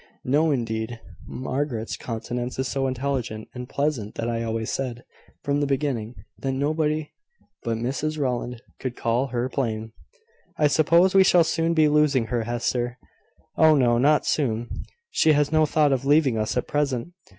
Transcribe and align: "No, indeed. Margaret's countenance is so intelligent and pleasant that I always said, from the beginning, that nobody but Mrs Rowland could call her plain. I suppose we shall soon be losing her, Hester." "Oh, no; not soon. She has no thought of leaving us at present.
"No, 0.25 0.49
indeed. 0.49 0.99
Margaret's 1.27 1.95
countenance 1.95 2.57
is 2.57 2.67
so 2.67 2.87
intelligent 2.87 3.49
and 3.53 3.69
pleasant 3.69 4.15
that 4.15 4.27
I 4.27 4.41
always 4.41 4.71
said, 4.71 5.03
from 5.43 5.59
the 5.59 5.67
beginning, 5.67 6.15
that 6.39 6.53
nobody 6.53 7.11
but 7.61 7.77
Mrs 7.77 8.17
Rowland 8.17 8.63
could 8.79 8.95
call 8.95 9.27
her 9.27 9.47
plain. 9.47 9.91
I 10.57 10.65
suppose 10.69 11.13
we 11.13 11.23
shall 11.23 11.43
soon 11.43 11.75
be 11.75 11.87
losing 11.87 12.25
her, 12.33 12.45
Hester." 12.45 12.97
"Oh, 13.57 13.75
no; 13.75 13.99
not 13.99 14.25
soon. 14.25 14.71
She 15.11 15.33
has 15.33 15.51
no 15.51 15.67
thought 15.67 15.91
of 15.93 16.03
leaving 16.03 16.35
us 16.35 16.57
at 16.57 16.65
present. 16.67 17.13